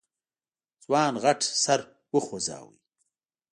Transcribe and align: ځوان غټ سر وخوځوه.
ځوان 0.83 1.13
غټ 1.23 1.39
سر 1.63 1.79
وخوځوه. 2.13 2.71